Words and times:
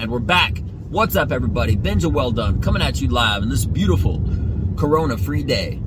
And 0.00 0.12
we're 0.12 0.20
back. 0.20 0.62
What's 0.90 1.16
up, 1.16 1.32
everybody? 1.32 1.76
Benja 1.76 2.04
Welldone 2.04 2.62
coming 2.62 2.82
at 2.82 3.00
you 3.00 3.08
live 3.08 3.42
in 3.42 3.48
this 3.48 3.64
beautiful 3.64 4.22
Corona 4.76 5.18
free 5.18 5.42
day. 5.42 5.80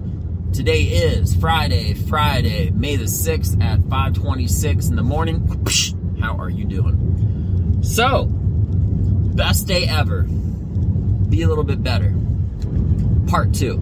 Today 0.52 0.81
is 0.81 1.34
Friday, 1.34 1.94
Friday, 1.94 2.71
May 2.71 2.97
the 2.97 3.05
6th 3.05 3.63
at 3.63 3.79
526 3.84 4.89
in 4.89 4.97
the 4.97 5.02
morning. 5.02 5.66
How 6.20 6.36
are 6.36 6.50
you 6.50 6.66
doing? 6.66 7.79
So, 7.84 8.28
best 8.28 9.65
day 9.65 9.85
ever. 9.87 10.23
Be 10.23 11.43
a 11.43 11.47
little 11.47 11.63
bit 11.63 11.81
better. 11.81 12.13
Part 13.28 13.53
two. 13.53 13.79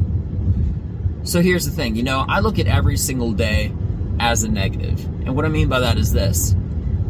So 1.23 1.41
here's 1.41 1.66
the 1.66 1.71
thing, 1.71 1.96
you 1.96 2.04
know, 2.04 2.23
I 2.30 2.41
look 2.41 2.59
at 2.59 2.68
every 2.68 2.98
single 2.98 3.32
day 3.32 3.71
as 4.20 4.43
a 4.43 4.48
negative. 4.48 5.04
And 5.25 5.36
what 5.36 5.46
I 5.46 5.48
mean 5.48 5.70
by 5.70 5.80
that 5.80 5.98
is 5.98 6.14
this. 6.14 6.55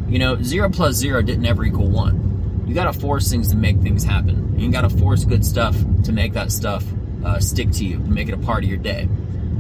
You 0.07 0.19
know, 0.19 0.41
zero 0.41 0.69
plus 0.69 0.95
zero 0.95 1.21
didn't 1.21 1.45
ever 1.45 1.65
equal 1.65 1.89
one 1.89 2.28
you 2.69 2.75
got 2.75 2.93
to 2.93 2.99
force 2.99 3.27
things 3.31 3.47
to 3.47 3.57
make 3.57 3.79
things 3.79 4.03
happen. 4.03 4.59
You 4.59 4.69
got 4.71 4.81
to 4.81 4.91
force 4.91 5.25
good 5.25 5.43
stuff 5.43 5.75
to 6.03 6.11
make 6.11 6.33
that 6.33 6.51
stuff 6.51 6.85
uh, 7.25 7.39
stick 7.39 7.71
to 7.71 7.83
you, 7.83 7.97
make 7.97 8.27
it 8.27 8.35
a 8.35 8.37
part 8.37 8.63
of 8.63 8.69
your 8.69 8.77
day. 8.77 9.09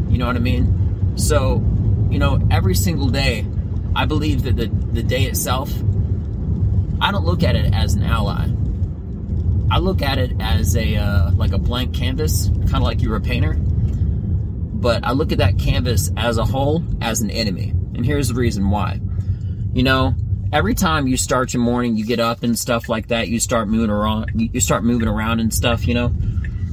You 0.09 0.19
know 0.19 0.27
what 0.27 0.35
I 0.35 0.39
mean? 0.39 1.17
So, 1.17 1.55
you 2.11 2.19
know, 2.19 2.39
every 2.51 2.75
single 2.75 3.09
day, 3.09 3.47
I 3.95 4.05
believe 4.05 4.43
that 4.43 4.57
the, 4.57 4.67
the 4.67 5.01
day 5.01 5.23
itself, 5.23 5.73
I 7.01 7.11
don't 7.11 7.25
look 7.25 7.41
at 7.41 7.55
it 7.55 7.73
as 7.73 7.95
an 7.95 8.03
ally. 8.03 8.47
I 9.71 9.79
look 9.79 10.03
at 10.03 10.19
it 10.19 10.33
as 10.39 10.77
a 10.77 10.97
uh, 10.97 11.31
like 11.31 11.51
a 11.51 11.57
blank 11.57 11.95
canvas, 11.95 12.49
kind 12.49 12.75
of 12.75 12.83
like 12.83 13.01
you're 13.01 13.15
a 13.15 13.21
painter. 13.21 13.55
But 13.55 15.03
I 15.03 15.13
look 15.13 15.31
at 15.31 15.39
that 15.39 15.57
canvas 15.57 16.11
as 16.15 16.37
a 16.37 16.45
whole 16.45 16.83
as 17.01 17.21
an 17.21 17.31
enemy, 17.31 17.71
and 17.95 18.05
here's 18.05 18.27
the 18.27 18.35
reason 18.35 18.69
why. 18.69 18.99
You 19.73 19.81
know, 19.81 20.13
every 20.51 20.73
time 20.73 21.07
you 21.07 21.17
start 21.17 21.53
your 21.53 21.61
morning, 21.61 21.95
you 21.95 22.05
get 22.05 22.19
up 22.19 22.43
and 22.43 22.57
stuff 22.57 22.89
like 22.89 23.07
that, 23.09 23.27
you 23.27 23.39
start 23.39 23.67
moving 23.67 23.89
around, 23.89 24.31
you 24.33 24.59
start 24.59 24.83
moving 24.83 25.07
around 25.07 25.39
and 25.39 25.53
stuff, 25.53 25.87
you 25.87 25.93
know, 25.93 26.11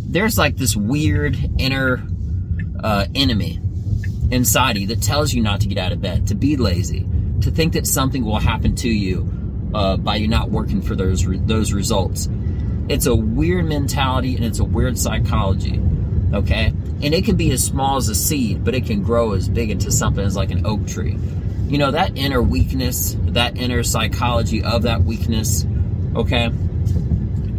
there's 0.09 0.39
like 0.39 0.57
this 0.57 0.75
weird 0.75 1.37
inner 1.59 2.03
uh, 2.83 3.07
enemy 3.15 3.61
inside 4.31 4.77
you 4.79 4.87
that 4.89 5.03
tells 5.03 5.35
you 5.35 5.43
not 5.43 5.61
to 5.61 5.69
get 5.69 5.79
out 5.79 5.93
of 5.93 6.01
bed, 6.01 6.27
to 6.29 6.35
be 6.35 6.57
lazy, 6.57 7.07
to 7.43 7.51
think 7.51 7.75
that 7.75 7.87
something 7.87 8.25
will 8.25 8.39
happen 8.39 8.75
to 8.77 8.89
you 8.89 9.31
uh, 9.75 9.97
by 9.97 10.17
you 10.17 10.27
not 10.27 10.51
working 10.51 10.81
for 10.81 10.95
those 10.95 11.27
re- 11.27 11.41
those 11.45 11.73
results. 11.73 12.29
It's 12.89 13.07
a 13.07 13.15
weird 13.15 13.67
mentality 13.67 14.37
and 14.37 14.45
it's 14.45 14.61
a 14.61 14.65
weird 14.65 14.99
psychology. 14.99 15.81
Okay, 16.33 16.67
and 17.03 17.15
it 17.15 17.25
can 17.25 17.37
be 17.37 17.53
as 17.53 17.63
small 17.65 17.97
as 17.97 18.09
a 18.09 18.15
seed, 18.15 18.65
but 18.65 18.75
it 18.75 18.85
can 18.85 19.03
grow 19.03 19.33
as 19.33 19.49
big 19.49 19.71
into 19.71 19.93
something 19.93 20.25
as 20.25 20.35
like 20.35 20.51
an 20.51 20.67
oak 20.67 20.87
tree 20.87 21.17
you 21.69 21.79
know, 21.79 21.91
that 21.91 22.17
inner 22.17 22.41
weakness, 22.41 23.17
that 23.27 23.57
inner 23.59 23.83
psychology 23.83 24.63
of 24.63 24.83
that 24.83 25.03
weakness, 25.03 25.67
okay, 26.15 26.51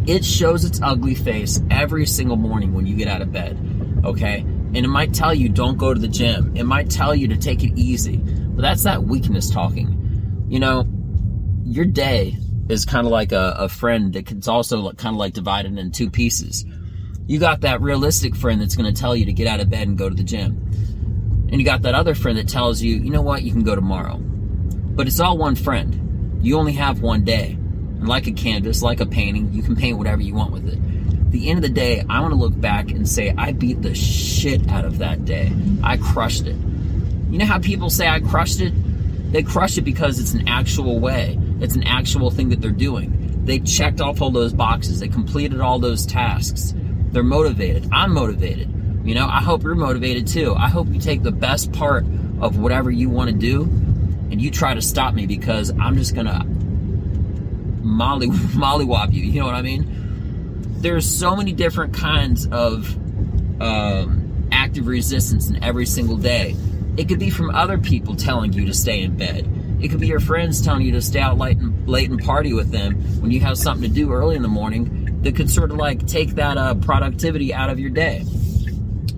it 0.06 0.24
shows 0.24 0.64
its 0.64 0.80
ugly 0.82 1.14
face 1.14 1.60
every 1.70 2.06
single 2.06 2.36
morning 2.36 2.72
when 2.72 2.86
you 2.86 2.96
get 2.96 3.08
out 3.08 3.20
of 3.20 3.30
bed, 3.30 3.58
okay? 4.04 4.38
And 4.40 4.78
it 4.78 4.88
might 4.88 5.12
tell 5.12 5.34
you 5.34 5.50
don't 5.50 5.76
go 5.76 5.92
to 5.92 6.00
the 6.00 6.08
gym. 6.08 6.56
It 6.56 6.64
might 6.64 6.90
tell 6.90 7.14
you 7.14 7.28
to 7.28 7.36
take 7.36 7.62
it 7.62 7.78
easy. 7.78 8.16
But 8.16 8.62
that's 8.62 8.82
that 8.84 9.02
weakness 9.02 9.50
talking. 9.50 10.46
You 10.48 10.58
know, 10.60 10.86
your 11.64 11.84
day 11.84 12.36
is 12.68 12.84
kind 12.84 13.06
of 13.06 13.12
like 13.12 13.32
a, 13.32 13.54
a 13.58 13.68
friend 13.68 14.12
that 14.14 14.30
it's 14.30 14.48
also 14.48 14.92
kind 14.92 15.14
of 15.14 15.18
like 15.18 15.34
divided 15.34 15.78
in 15.78 15.90
two 15.90 16.10
pieces. 16.10 16.64
You 17.26 17.38
got 17.38 17.60
that 17.60 17.82
realistic 17.82 18.34
friend 18.34 18.60
that's 18.60 18.76
going 18.76 18.92
to 18.92 18.98
tell 18.98 19.14
you 19.14 19.26
to 19.26 19.32
get 19.32 19.46
out 19.46 19.60
of 19.60 19.68
bed 19.68 19.88
and 19.88 19.98
go 19.98 20.08
to 20.08 20.14
the 20.14 20.22
gym. 20.22 20.64
And 21.50 21.60
you 21.60 21.64
got 21.64 21.82
that 21.82 21.94
other 21.94 22.14
friend 22.14 22.36
that 22.38 22.48
tells 22.48 22.82
you, 22.82 22.96
you 22.96 23.10
know 23.10 23.22
what, 23.22 23.42
you 23.42 23.52
can 23.52 23.62
go 23.62 23.74
tomorrow. 23.74 24.18
But 24.18 25.06
it's 25.06 25.20
all 25.20 25.38
one 25.38 25.54
friend. 25.54 26.38
You 26.42 26.58
only 26.58 26.74
have 26.74 27.00
one 27.00 27.24
day. 27.24 27.52
And 27.52 28.06
like 28.06 28.26
a 28.26 28.32
canvas, 28.32 28.82
like 28.82 29.00
a 29.00 29.06
painting, 29.06 29.52
you 29.52 29.62
can 29.62 29.74
paint 29.74 29.98
whatever 29.98 30.22
you 30.22 30.34
want 30.34 30.52
with 30.52 30.68
it. 30.68 31.30
The 31.30 31.48
end 31.48 31.58
of 31.58 31.62
the 31.62 31.74
day, 31.74 32.04
I 32.08 32.20
want 32.20 32.32
to 32.32 32.38
look 32.38 32.58
back 32.58 32.90
and 32.90 33.08
say, 33.08 33.34
I 33.36 33.52
beat 33.52 33.82
the 33.82 33.94
shit 33.94 34.68
out 34.68 34.84
of 34.84 34.98
that 34.98 35.24
day. 35.24 35.52
I 35.82 35.96
crushed 35.96 36.46
it. 36.46 36.56
You 37.30 37.38
know 37.38 37.44
how 37.44 37.58
people 37.58 37.90
say 37.90 38.08
I 38.08 38.20
crushed 38.20 38.60
it? 38.60 38.72
They 39.32 39.42
crush 39.42 39.76
it 39.76 39.82
because 39.82 40.18
it's 40.18 40.32
an 40.32 40.48
actual 40.48 41.00
way. 41.00 41.38
It's 41.60 41.76
an 41.76 41.84
actual 41.84 42.30
thing 42.30 42.48
that 42.50 42.60
they're 42.60 42.70
doing. 42.70 43.44
They 43.44 43.58
checked 43.58 44.00
off 44.00 44.22
all 44.22 44.30
those 44.30 44.52
boxes. 44.52 45.00
They 45.00 45.08
completed 45.08 45.60
all 45.60 45.78
those 45.78 46.06
tasks. 46.06 46.74
They're 47.10 47.22
motivated. 47.22 47.88
I'm 47.92 48.12
motivated. 48.12 48.72
You 49.08 49.14
know, 49.14 49.26
I 49.26 49.40
hope 49.40 49.62
you're 49.62 49.74
motivated 49.74 50.26
too. 50.26 50.54
I 50.54 50.68
hope 50.68 50.88
you 50.88 51.00
take 51.00 51.22
the 51.22 51.32
best 51.32 51.72
part 51.72 52.04
of 52.42 52.58
whatever 52.58 52.90
you 52.90 53.08
want 53.08 53.30
to 53.30 53.34
do 53.34 53.62
and 53.62 54.38
you 54.38 54.50
try 54.50 54.74
to 54.74 54.82
stop 54.82 55.14
me 55.14 55.24
because 55.24 55.70
I'm 55.80 55.96
just 55.96 56.14
gonna 56.14 56.44
molly 57.80 58.26
mollywop 58.28 59.14
you. 59.14 59.22
You 59.22 59.40
know 59.40 59.46
what 59.46 59.54
I 59.54 59.62
mean? 59.62 59.86
There's 60.82 61.08
so 61.08 61.34
many 61.34 61.54
different 61.54 61.94
kinds 61.94 62.48
of 62.48 62.94
um, 63.62 64.46
active 64.52 64.86
resistance 64.86 65.48
in 65.48 65.64
every 65.64 65.86
single 65.86 66.18
day. 66.18 66.54
It 66.98 67.08
could 67.08 67.18
be 67.18 67.30
from 67.30 67.48
other 67.54 67.78
people 67.78 68.14
telling 68.14 68.52
you 68.52 68.66
to 68.66 68.74
stay 68.74 69.00
in 69.00 69.16
bed. 69.16 69.48
It 69.80 69.88
could 69.88 70.00
be 70.00 70.08
your 70.08 70.20
friends 70.20 70.60
telling 70.60 70.82
you 70.82 70.92
to 70.92 71.00
stay 71.00 71.20
out 71.20 71.38
late 71.38 71.56
and, 71.56 71.88
late 71.88 72.10
and 72.10 72.22
party 72.22 72.52
with 72.52 72.72
them 72.72 72.96
when 73.22 73.30
you 73.30 73.40
have 73.40 73.56
something 73.56 73.88
to 73.88 73.94
do 73.94 74.12
early 74.12 74.36
in 74.36 74.42
the 74.42 74.48
morning 74.48 75.22
that 75.22 75.34
could 75.34 75.48
sort 75.48 75.70
of 75.70 75.78
like 75.78 76.06
take 76.06 76.34
that 76.34 76.58
uh, 76.58 76.74
productivity 76.74 77.54
out 77.54 77.70
of 77.70 77.80
your 77.80 77.88
day 77.88 78.22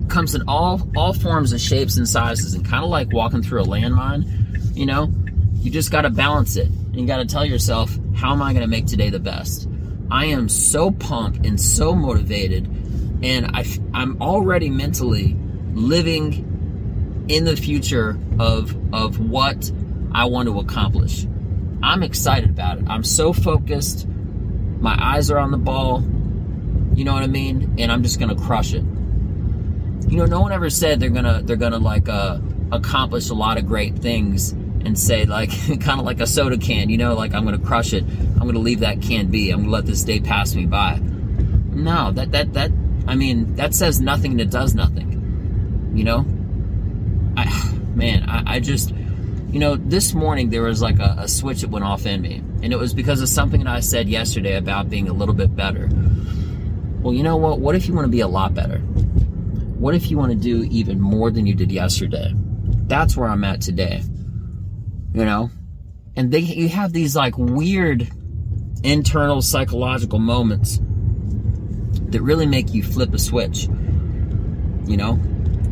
comes 0.09 0.35
in 0.35 0.43
all 0.47 0.81
all 0.95 1.13
forms 1.13 1.51
and 1.51 1.61
shapes 1.61 1.97
and 1.97 2.07
sizes 2.07 2.53
and 2.53 2.65
kind 2.65 2.83
of 2.83 2.89
like 2.89 3.11
walking 3.13 3.41
through 3.41 3.61
a 3.61 3.65
landmine 3.65 4.25
you 4.73 4.85
know? 4.85 5.11
You 5.55 5.69
just 5.69 5.91
got 5.91 6.01
to 6.01 6.09
balance 6.09 6.55
it. 6.55 6.67
And 6.67 6.95
you 6.95 7.05
got 7.05 7.17
to 7.17 7.25
tell 7.25 7.45
yourself 7.45 7.95
how 8.15 8.33
am 8.33 8.41
i 8.41 8.51
going 8.51 8.63
to 8.63 8.67
make 8.67 8.85
today 8.85 9.09
the 9.09 9.19
best? 9.19 9.67
I 10.09 10.25
am 10.25 10.49
so 10.49 10.91
pumped 10.91 11.45
and 11.45 11.59
so 11.59 11.95
motivated 11.95 12.67
and 13.23 13.55
I, 13.55 13.63
i'm 13.93 14.19
already 14.21 14.69
mentally 14.69 15.37
living 15.73 17.25
in 17.29 17.45
the 17.45 17.55
future 17.55 18.19
of 18.39 18.75
of 18.93 19.19
what 19.19 19.71
i 20.11 20.25
want 20.25 20.47
to 20.49 20.59
accomplish. 20.59 21.25
I'm 21.83 22.03
excited 22.03 22.49
about 22.49 22.79
it. 22.79 22.85
I'm 22.87 23.03
so 23.03 23.31
focused. 23.31 24.07
My 24.07 24.97
eyes 24.99 25.31
are 25.31 25.37
on 25.37 25.51
the 25.51 25.57
ball. 25.57 26.01
You 26.93 27.05
know 27.05 27.13
what 27.13 27.23
i 27.23 27.27
mean? 27.27 27.75
And 27.77 27.91
i'm 27.91 28.03
just 28.03 28.19
going 28.19 28.35
to 28.35 28.43
crush 28.43 28.73
it 28.73 28.83
you 30.11 30.17
know, 30.17 30.25
no 30.25 30.41
one 30.41 30.51
ever 30.51 30.69
said 30.69 30.99
they're 30.99 31.09
gonna 31.09 31.41
they're 31.41 31.55
gonna 31.55 31.79
like 31.79 32.09
uh, 32.09 32.37
accomplish 32.73 33.29
a 33.29 33.33
lot 33.33 33.57
of 33.57 33.65
great 33.65 33.95
things 33.95 34.51
and 34.51 34.99
say 34.99 35.23
like 35.23 35.49
kind 35.79 36.01
of 36.01 36.05
like 36.05 36.19
a 36.19 36.27
soda 36.27 36.57
can. 36.57 36.89
You 36.89 36.97
know, 36.97 37.13
like 37.15 37.33
I'm 37.33 37.45
gonna 37.45 37.57
crush 37.57 37.93
it. 37.93 38.03
I'm 38.03 38.45
gonna 38.45 38.59
leave 38.59 38.81
that 38.81 39.01
can 39.01 39.27
be. 39.27 39.51
I'm 39.51 39.61
gonna 39.61 39.71
let 39.71 39.85
this 39.85 40.03
day 40.03 40.19
pass 40.19 40.53
me 40.53 40.65
by. 40.65 40.99
No, 41.01 42.11
that 42.11 42.33
that 42.33 42.51
that 42.53 42.71
I 43.07 43.15
mean 43.15 43.55
that 43.55 43.73
says 43.73 44.01
nothing 44.01 44.31
and 44.31 44.41
it 44.41 44.49
does 44.49 44.75
nothing. 44.75 45.93
You 45.95 46.03
know, 46.03 46.25
I 47.37 47.73
man, 47.95 48.29
I, 48.29 48.55
I 48.55 48.59
just 48.59 48.93
you 49.51 49.59
know, 49.59 49.77
this 49.77 50.13
morning 50.13 50.49
there 50.49 50.63
was 50.63 50.81
like 50.81 50.99
a, 50.99 51.15
a, 51.19 51.27
switch 51.27 51.61
that 51.61 51.69
went 51.69 51.83
off 51.83 52.05
in 52.05 52.21
me, 52.21 52.41
and 52.63 52.71
it 52.71 52.77
was 52.77 52.93
because 52.93 53.21
of 53.21 53.27
something 53.27 53.63
that 53.63 53.69
I 53.69 53.79
said 53.79 54.07
yesterday 54.07 54.55
about 54.55 54.89
being 54.89 55.09
a 55.09 55.13
little 55.13 55.35
bit 55.35 55.55
better. 55.55 55.89
Well, 57.01 57.13
you 57.13 57.23
know 57.23 57.37
what? 57.37 57.59
What 57.59 57.75
if 57.75 57.87
you 57.87 57.93
want 57.93 58.05
to 58.05 58.11
be 58.11 58.21
a 58.21 58.27
lot 58.27 58.53
better? 58.53 58.81
What 59.81 59.95
if 59.95 60.11
you 60.11 60.17
want 60.19 60.31
to 60.31 60.37
do 60.37 60.61
even 60.69 61.01
more 61.01 61.31
than 61.31 61.47
you 61.47 61.55
did 61.55 61.71
yesterday? 61.71 62.35
That's 62.85 63.17
where 63.17 63.27
I'm 63.27 63.43
at 63.43 63.61
today. 63.61 64.03
You 65.11 65.25
know? 65.25 65.49
And 66.15 66.31
they 66.31 66.37
you 66.37 66.69
have 66.69 66.93
these 66.93 67.15
like 67.15 67.35
weird 67.35 68.07
internal 68.83 69.41
psychological 69.41 70.19
moments 70.19 70.79
that 72.11 72.21
really 72.21 72.45
make 72.45 72.75
you 72.75 72.83
flip 72.83 73.11
a 73.15 73.17
switch. 73.17 73.63
You 74.85 74.97
know? 74.97 75.13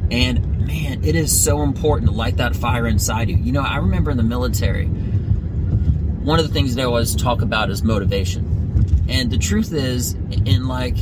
And 0.09 0.65
man, 0.65 1.03
it 1.03 1.13
is 1.13 1.43
so 1.43 1.61
important 1.61 2.09
to 2.09 2.15
light 2.15 2.37
that 2.37 2.55
fire 2.55 2.87
inside 2.87 3.29
you. 3.29 3.37
You 3.37 3.51
know, 3.51 3.61
I 3.61 3.77
remember 3.77 4.09
in 4.09 4.17
the 4.17 4.23
military, 4.23 4.87
one 4.87 6.39
of 6.39 6.47
the 6.47 6.51
things 6.51 6.73
they 6.73 6.81
always 6.81 7.15
talk 7.15 7.43
about 7.43 7.69
is 7.69 7.83
motivation. 7.83 9.05
And 9.07 9.29
the 9.29 9.37
truth 9.37 9.71
is, 9.71 10.15
in 10.47 10.67
like 10.67 10.97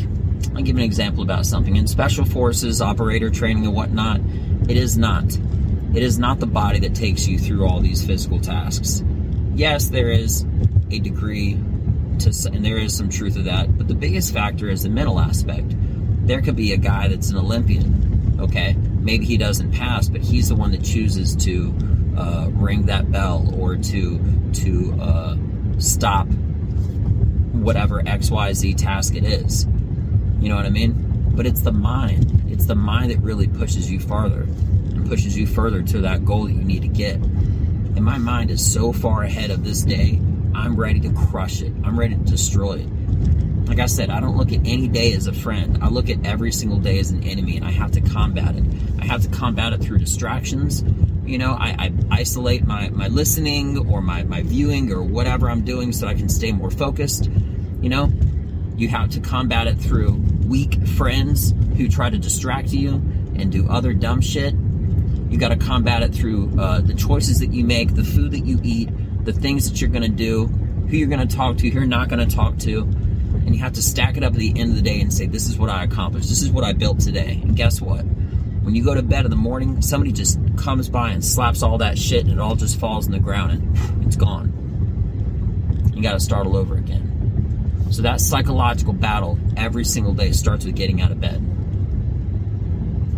I'll 0.55 0.63
give 0.63 0.75
an 0.75 0.81
example 0.81 1.23
about 1.23 1.45
something. 1.45 1.75
In 1.75 1.87
special 1.87 2.25
forces, 2.25 2.81
operator 2.81 3.29
training, 3.29 3.65
and 3.65 3.75
whatnot, 3.75 4.21
it 4.67 4.77
is 4.77 4.97
not. 4.97 5.25
It 5.93 6.03
is 6.03 6.19
not 6.19 6.39
the 6.39 6.47
body 6.47 6.79
that 6.79 6.95
takes 6.95 7.27
you 7.27 7.39
through 7.39 7.65
all 7.67 7.79
these 7.79 8.05
physical 8.05 8.39
tasks. 8.39 9.03
Yes, 9.55 9.89
there 9.89 10.09
is 10.09 10.45
a 10.91 10.99
degree 10.99 11.53
to, 12.19 12.51
and 12.53 12.63
there 12.63 12.77
is 12.77 12.95
some 12.95 13.09
truth 13.09 13.33
to 13.35 13.43
that, 13.43 13.77
but 13.77 13.87
the 13.87 13.95
biggest 13.95 14.33
factor 14.33 14.69
is 14.69 14.83
the 14.83 14.89
mental 14.89 15.19
aspect. 15.19 15.75
There 16.27 16.41
could 16.41 16.55
be 16.55 16.73
a 16.73 16.77
guy 16.77 17.07
that's 17.07 17.29
an 17.29 17.37
Olympian, 17.37 18.37
okay? 18.39 18.75
Maybe 18.99 19.25
he 19.25 19.37
doesn't 19.37 19.71
pass, 19.71 20.09
but 20.09 20.21
he's 20.21 20.49
the 20.49 20.55
one 20.55 20.71
that 20.71 20.83
chooses 20.83 21.35
to 21.37 21.73
uh, 22.17 22.49
ring 22.51 22.87
that 22.87 23.11
bell 23.11 23.53
or 23.57 23.77
to 23.77 24.19
to 24.53 25.01
uh, 25.01 25.37
stop 25.77 26.27
whatever 27.53 28.03
X 28.05 28.29
Y 28.29 28.53
Z 28.53 28.73
task 28.73 29.15
it 29.15 29.23
is. 29.23 29.65
You 30.39 30.49
know 30.49 30.55
what 30.55 30.65
I 30.65 30.69
mean? 30.69 31.31
But 31.35 31.45
it's 31.45 31.61
the 31.61 31.71
mind. 31.71 32.43
It's 32.47 32.65
the 32.65 32.75
mind 32.75 33.11
that 33.11 33.19
really 33.19 33.47
pushes 33.47 33.91
you 33.91 33.99
farther 33.99 34.41
and 34.41 35.07
pushes 35.07 35.37
you 35.37 35.47
further 35.47 35.81
to 35.83 36.01
that 36.01 36.25
goal 36.25 36.45
that 36.45 36.53
you 36.53 36.63
need 36.63 36.81
to 36.83 36.87
get. 36.87 37.15
And 37.15 38.03
my 38.03 38.17
mind 38.17 38.51
is 38.51 38.73
so 38.73 38.91
far 38.93 39.23
ahead 39.23 39.49
of 39.49 39.63
this 39.63 39.81
day. 39.81 40.21
I'm 40.53 40.75
ready 40.75 40.99
to 41.01 41.11
crush 41.13 41.61
it. 41.61 41.73
I'm 41.83 41.97
ready 41.99 42.15
to 42.15 42.21
destroy 42.21 42.79
it. 42.79 42.87
Like 43.67 43.79
I 43.79 43.85
said, 43.85 44.09
I 44.09 44.19
don't 44.19 44.37
look 44.37 44.53
at 44.53 44.61
any 44.65 44.87
day 44.87 45.13
as 45.13 45.27
a 45.27 45.33
friend. 45.33 45.79
I 45.81 45.89
look 45.89 46.09
at 46.09 46.25
every 46.25 46.51
single 46.51 46.79
day 46.79 46.99
as 46.99 47.11
an 47.11 47.23
enemy, 47.23 47.57
and 47.57 47.65
I 47.65 47.71
have 47.71 47.91
to 47.91 48.01
combat 48.01 48.55
it. 48.55 48.63
I 48.99 49.05
have 49.05 49.21
to 49.23 49.29
combat 49.29 49.73
it 49.73 49.81
through 49.81 49.97
distractions. 49.97 50.83
You 51.25 51.37
know, 51.37 51.51
I, 51.51 51.75
I 51.77 51.93
isolate 52.09 52.65
my, 52.65 52.89
my 52.89 53.09
listening 53.09 53.89
or 53.89 54.01
my, 54.01 54.23
my 54.23 54.43
viewing 54.43 54.91
or 54.93 55.03
whatever 55.03 55.49
I'm 55.49 55.65
doing 55.65 55.91
so 55.91 56.07
I 56.07 56.13
can 56.13 56.29
stay 56.29 56.53
more 56.53 56.71
focused. 56.71 57.29
You 57.81 57.89
know, 57.89 58.11
you 58.77 58.87
have 58.87 59.09
to 59.11 59.19
combat 59.19 59.67
it 59.67 59.77
through 59.77 60.23
weak 60.47 60.85
friends 60.87 61.53
who 61.75 61.87
try 61.87 62.09
to 62.09 62.17
distract 62.17 62.69
you 62.69 62.95
and 63.35 63.51
do 63.51 63.67
other 63.69 63.93
dumb 63.93 64.21
shit. 64.21 64.53
You 65.29 65.37
got 65.37 65.49
to 65.49 65.57
combat 65.57 66.03
it 66.03 66.13
through 66.13 66.59
uh, 66.59 66.81
the 66.81 66.93
choices 66.93 67.39
that 67.39 67.51
you 67.51 67.65
make, 67.65 67.95
the 67.95 68.03
food 68.03 68.31
that 68.31 68.45
you 68.45 68.59
eat, 68.63 68.89
the 69.25 69.33
things 69.33 69.69
that 69.69 69.81
you're 69.81 69.89
going 69.89 70.03
to 70.03 70.09
do, 70.09 70.47
who 70.47 70.95
you're 70.95 71.09
going 71.09 71.27
to 71.27 71.35
talk 71.35 71.57
to, 71.57 71.69
who 71.69 71.79
you're 71.79 71.87
not 71.87 72.09
going 72.09 72.27
to 72.27 72.35
talk 72.35 72.57
to. 72.59 72.81
And 72.81 73.55
you 73.55 73.61
have 73.61 73.73
to 73.73 73.81
stack 73.81 74.17
it 74.17 74.23
up 74.23 74.33
at 74.33 74.39
the 74.39 74.57
end 74.57 74.71
of 74.71 74.75
the 74.75 74.81
day 74.81 75.01
and 75.01 75.13
say, 75.13 75.25
this 75.25 75.47
is 75.47 75.57
what 75.57 75.69
I 75.69 75.83
accomplished. 75.83 76.29
This 76.29 76.41
is 76.41 76.49
what 76.49 76.63
I 76.63 76.73
built 76.73 76.99
today. 76.99 77.41
And 77.43 77.55
guess 77.55 77.81
what? 77.81 78.01
When 78.01 78.75
you 78.75 78.83
go 78.83 78.93
to 78.93 79.01
bed 79.01 79.25
in 79.25 79.31
the 79.31 79.37
morning, 79.37 79.81
somebody 79.81 80.11
just 80.11 80.39
comes 80.57 80.89
by 80.89 81.11
and 81.11 81.23
slaps 81.23 81.61
all 81.61 81.77
that 81.79 81.97
shit 81.97 82.23
and 82.23 82.31
it 82.31 82.39
all 82.39 82.55
just 82.55 82.79
falls 82.79 83.05
in 83.05 83.11
the 83.11 83.19
ground 83.19 83.51
and 83.51 84.05
it's 84.05 84.15
gone. 84.15 84.53
You 85.93 86.01
got 86.01 86.13
to 86.13 86.19
start 86.19 86.47
all 86.47 86.55
over 86.55 86.75
again. 86.75 87.16
So 87.91 88.01
that 88.01 88.21
psychological 88.21 88.93
battle 88.93 89.39
every 89.55 89.85
single 89.85 90.13
day 90.13 90.31
starts 90.31 90.65
with 90.65 90.75
getting 90.75 91.01
out 91.01 91.11
of 91.11 91.21
bed. 91.21 91.35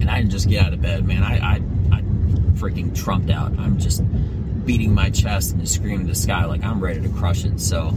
And 0.02 0.10
I 0.10 0.18
didn't 0.20 0.32
just 0.32 0.48
get 0.48 0.66
out 0.66 0.74
of 0.74 0.82
bed, 0.82 1.06
man. 1.06 1.24
I, 1.24 1.38
I, 1.38 1.56
I 1.92 2.02
freaking 2.54 2.96
trumped 2.96 3.30
out. 3.30 3.58
I'm 3.58 3.80
just 3.80 4.04
beating 4.66 4.94
my 4.94 5.10
chest 5.10 5.54
and 5.54 5.68
screaming 5.68 6.02
to 6.02 6.14
the 6.14 6.16
sky 6.16 6.46
like 6.46 6.64
I'm 6.64 6.80
ready 6.80 7.02
to 7.02 7.10
crush 7.10 7.44
it. 7.46 7.60
So 7.60 7.94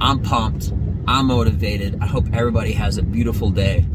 I'm 0.00 0.22
pumped. 0.22 0.72
I'm 1.08 1.26
motivated. 1.26 1.98
I 2.02 2.06
hope 2.06 2.26
everybody 2.32 2.72
has 2.72 2.98
a 2.98 3.02
beautiful 3.02 3.50
day. 3.50 3.86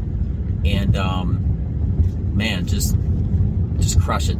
And 0.64 0.96
um, 0.96 2.34
man, 2.34 2.66
just 2.66 2.96
just 3.76 4.00
crush 4.00 4.28
it. 4.28 4.38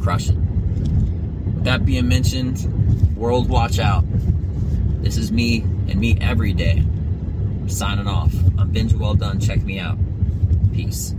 Crush 0.00 0.30
it. 0.30 0.36
With 0.36 1.64
that 1.64 1.84
being 1.84 2.08
mentioned, 2.08 3.16
world 3.16 3.48
watch 3.48 3.78
out. 3.78 4.04
This 5.04 5.18
is 5.18 5.30
me 5.30 5.60
and 5.60 5.96
me 5.96 6.16
every 6.18 6.54
day. 6.54 6.82
Signing 7.66 8.06
off. 8.06 8.32
I'm 8.56 8.72
Benja 8.72 8.94
Welldone. 8.94 9.46
Check 9.46 9.62
me 9.62 9.78
out. 9.78 9.98
Peace. 10.72 11.14